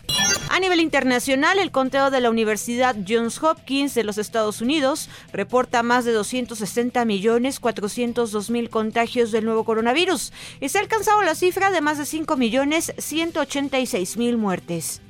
A 0.54 0.59
nivel 0.59 0.82
internacional, 0.82 1.58
el 1.58 1.72
conteo 1.72 2.12
de 2.12 2.22
la 2.22 2.30
Universidad 2.30 2.96
Johns 3.09 3.42
Hopkins 3.42 3.96
de 3.96 4.04
los 4.04 4.20
Estados 4.20 4.62
Unidos 4.62 5.09
reporta 5.32 5.82
más 5.82 6.06
de 6.06 6.12
260 6.12 7.06
millones 7.06 7.59
402 7.59 8.52
mil 8.52 8.70
contagios 8.70 9.31
del 9.31 9.46
nuevo 9.46 9.64
coronavirus 9.64 10.31
y 10.62 10.70
se 10.70 10.78
ha 10.78 10.81
alcanzado 10.81 11.24
la 11.24 11.34
cifra 11.34 11.72
de 11.72 11.81
más 11.81 11.98
de 11.98 12.06
5 12.06 12.38
millones 12.38 12.94
186 13.00 14.16
mil 14.18 14.38
muertes. 14.38 15.02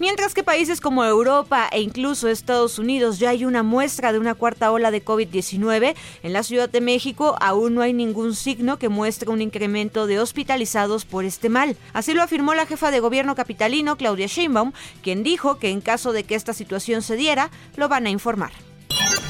Mientras 0.00 0.32
que 0.32 0.42
países 0.42 0.80
como 0.80 1.04
Europa 1.04 1.68
e 1.70 1.82
incluso 1.82 2.28
Estados 2.28 2.78
Unidos 2.78 3.18
ya 3.18 3.28
hay 3.28 3.44
una 3.44 3.62
muestra 3.62 4.14
de 4.14 4.18
una 4.18 4.34
cuarta 4.34 4.72
ola 4.72 4.90
de 4.90 5.04
COVID-19, 5.04 5.94
en 6.22 6.32
la 6.32 6.42
Ciudad 6.42 6.70
de 6.70 6.80
México 6.80 7.36
aún 7.38 7.74
no 7.74 7.82
hay 7.82 7.92
ningún 7.92 8.34
signo 8.34 8.78
que 8.78 8.88
muestre 8.88 9.28
un 9.28 9.42
incremento 9.42 10.06
de 10.06 10.18
hospitalizados 10.18 11.04
por 11.04 11.26
este 11.26 11.50
mal. 11.50 11.76
Así 11.92 12.14
lo 12.14 12.22
afirmó 12.22 12.54
la 12.54 12.64
jefa 12.64 12.90
de 12.90 13.00
gobierno 13.00 13.34
capitalino, 13.34 13.96
Claudia 13.96 14.26
Sheinbaum, 14.26 14.72
quien 15.02 15.22
dijo 15.22 15.58
que 15.58 15.68
en 15.68 15.82
caso 15.82 16.14
de 16.14 16.24
que 16.24 16.34
esta 16.34 16.54
situación 16.54 17.02
se 17.02 17.16
diera, 17.16 17.50
lo 17.76 17.90
van 17.90 18.06
a 18.06 18.10
informar. 18.10 18.52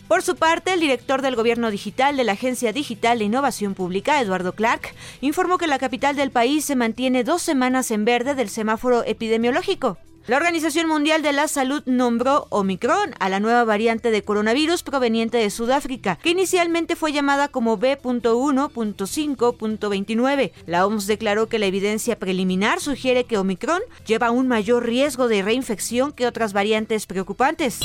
Por 0.06 0.22
su 0.22 0.36
parte, 0.36 0.72
el 0.72 0.78
director 0.78 1.20
del 1.20 1.34
Gobierno 1.34 1.72
Digital 1.72 2.16
de 2.16 2.22
la 2.22 2.32
Agencia 2.32 2.72
Digital 2.72 3.18
de 3.18 3.24
Innovación 3.24 3.74
Pública, 3.74 4.20
Eduardo 4.20 4.52
Clark, 4.52 4.94
informó 5.20 5.58
que 5.58 5.66
la 5.66 5.80
capital 5.80 6.14
del 6.14 6.30
país 6.30 6.64
se 6.64 6.76
mantiene 6.76 7.24
dos 7.24 7.42
semanas 7.42 7.90
en 7.90 8.04
verde 8.04 8.36
del 8.36 8.50
semáforo 8.50 9.02
epidemiológico. 9.04 9.98
La 10.30 10.36
Organización 10.36 10.86
Mundial 10.86 11.22
de 11.22 11.32
la 11.32 11.48
Salud 11.48 11.82
nombró 11.86 12.46
Omicron 12.50 13.16
a 13.18 13.28
la 13.28 13.40
nueva 13.40 13.64
variante 13.64 14.12
de 14.12 14.22
coronavirus 14.22 14.84
proveniente 14.84 15.38
de 15.38 15.50
Sudáfrica, 15.50 16.20
que 16.22 16.30
inicialmente 16.30 16.94
fue 16.94 17.12
llamada 17.12 17.48
como 17.48 17.78
B.1.5.29. 17.78 20.52
La 20.66 20.86
OMS 20.86 21.08
declaró 21.08 21.48
que 21.48 21.58
la 21.58 21.66
evidencia 21.66 22.16
preliminar 22.16 22.78
sugiere 22.78 23.24
que 23.24 23.38
Omicron 23.38 23.80
lleva 24.06 24.30
un 24.30 24.46
mayor 24.46 24.86
riesgo 24.86 25.26
de 25.26 25.42
reinfección 25.42 26.12
que 26.12 26.28
otras 26.28 26.52
variantes 26.52 27.06
preocupantes. 27.06 27.80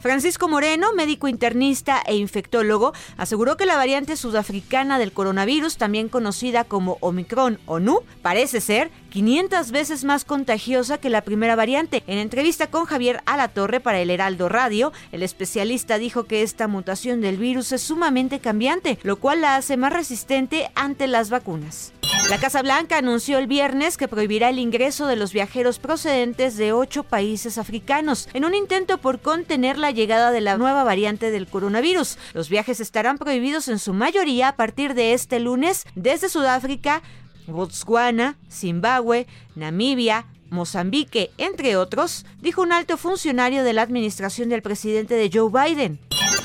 Francisco 0.00 0.48
Moreno, 0.48 0.94
médico 0.94 1.28
internista 1.28 2.02
e 2.06 2.16
infectólogo, 2.16 2.94
aseguró 3.18 3.58
que 3.58 3.66
la 3.66 3.76
variante 3.76 4.16
sudafricana 4.16 4.98
del 4.98 5.12
coronavirus, 5.12 5.76
también 5.76 6.08
conocida 6.08 6.64
como 6.64 6.96
Omicron 7.00 7.60
o 7.66 7.78
NU, 7.78 8.02
parece 8.22 8.62
ser 8.62 8.90
500 9.10 9.70
veces 9.70 10.04
más 10.04 10.24
contagiosa 10.24 10.96
que 10.96 11.10
la 11.10 11.20
primera 11.20 11.56
variante. 11.56 11.89
En 11.92 12.18
entrevista 12.18 12.68
con 12.68 12.84
Javier 12.84 13.20
Alatorre 13.26 13.80
para 13.80 13.98
el 13.98 14.10
Heraldo 14.10 14.48
Radio, 14.48 14.92
el 15.10 15.22
especialista 15.22 15.98
dijo 15.98 16.24
que 16.24 16.42
esta 16.42 16.68
mutación 16.68 17.20
del 17.20 17.36
virus 17.36 17.72
es 17.72 17.82
sumamente 17.82 18.38
cambiante, 18.38 18.98
lo 19.02 19.16
cual 19.16 19.40
la 19.40 19.56
hace 19.56 19.76
más 19.76 19.92
resistente 19.92 20.70
ante 20.74 21.08
las 21.08 21.30
vacunas. 21.30 21.92
La 22.28 22.38
Casa 22.38 22.62
Blanca 22.62 22.98
anunció 22.98 23.38
el 23.38 23.48
viernes 23.48 23.96
que 23.96 24.06
prohibirá 24.06 24.50
el 24.50 24.60
ingreso 24.60 25.06
de 25.06 25.16
los 25.16 25.32
viajeros 25.32 25.80
procedentes 25.80 26.56
de 26.56 26.72
ocho 26.72 27.02
países 27.02 27.58
africanos 27.58 28.28
en 28.34 28.44
un 28.44 28.54
intento 28.54 28.98
por 28.98 29.20
contener 29.20 29.76
la 29.76 29.90
llegada 29.90 30.30
de 30.30 30.40
la 30.40 30.56
nueva 30.56 30.84
variante 30.84 31.32
del 31.32 31.48
coronavirus. 31.48 32.18
Los 32.32 32.48
viajes 32.48 32.78
estarán 32.78 33.18
prohibidos 33.18 33.66
en 33.66 33.80
su 33.80 33.94
mayoría 33.94 34.48
a 34.48 34.56
partir 34.56 34.94
de 34.94 35.12
este 35.12 35.40
lunes 35.40 35.86
desde 35.96 36.28
Sudáfrica, 36.28 37.02
Botswana, 37.48 38.36
Zimbabue, 38.48 39.26
Namibia, 39.56 40.26
Mozambique, 40.50 41.30
entre 41.38 41.76
otros, 41.76 42.26
dijo 42.40 42.62
un 42.62 42.72
alto 42.72 42.96
funcionario 42.96 43.64
de 43.64 43.72
la 43.72 43.82
administración 43.82 44.48
del 44.48 44.62
presidente 44.62 45.14
de 45.14 45.30
Joe 45.32 45.50
Biden. 45.50 45.98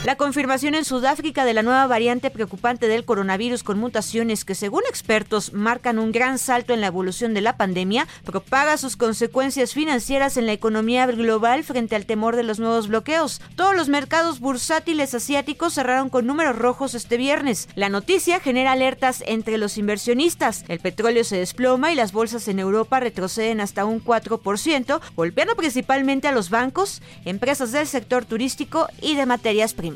La 0.05 0.17
confirmación 0.17 0.75
en 0.75 0.85
Sudáfrica 0.85 1.45
de 1.45 1.55
la 1.55 1.63
nueva 1.63 1.87
variante 1.87 2.29
preocupante 2.29 2.87
del 2.87 3.05
coronavirus 3.05 3.63
con 3.63 3.79
mutaciones 3.79 4.45
que 4.45 4.53
según 4.53 4.83
expertos 4.87 5.51
marcan 5.51 5.97
un 5.97 6.11
gran 6.11 6.37
salto 6.37 6.75
en 6.75 6.81
la 6.81 6.85
evolución 6.85 7.33
de 7.33 7.41
la 7.41 7.57
pandemia 7.57 8.07
propaga 8.23 8.77
sus 8.77 8.97
consecuencias 8.97 9.73
financieras 9.73 10.37
en 10.37 10.45
la 10.45 10.51
economía 10.51 11.07
global 11.07 11.63
frente 11.63 11.95
al 11.95 12.05
temor 12.05 12.35
de 12.35 12.43
los 12.43 12.59
nuevos 12.59 12.87
bloqueos. 12.87 13.41
Todos 13.55 13.75
los 13.75 13.89
mercados 13.89 14.39
bursátiles 14.39 15.15
asiáticos 15.15 15.73
cerraron 15.73 16.11
con 16.11 16.27
números 16.27 16.55
rojos 16.55 16.93
este 16.93 17.17
viernes. 17.17 17.67
La 17.73 17.89
noticia 17.89 18.39
genera 18.39 18.73
alertas 18.73 19.23
entre 19.25 19.57
los 19.57 19.75
inversionistas. 19.79 20.65
El 20.67 20.81
petróleo 20.81 21.23
se 21.23 21.37
desploma 21.37 21.91
y 21.91 21.95
las 21.95 22.11
bolsas 22.11 22.47
en 22.47 22.59
Europa 22.59 22.99
retroceden 22.99 23.59
hasta 23.59 23.85
un 23.85 24.05
4%, 24.05 25.01
golpeando 25.15 25.55
principalmente 25.55 26.27
a 26.27 26.31
los 26.31 26.51
bancos, 26.51 27.01
empresas 27.25 27.71
del 27.71 27.87
sector 27.87 28.25
turístico 28.25 28.87
y 29.01 29.15
de 29.15 29.25
materias 29.25 29.73
primas. 29.73 29.94